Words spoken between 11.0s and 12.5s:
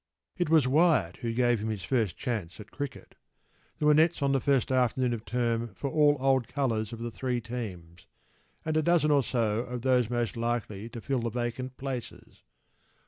fill the vacant places.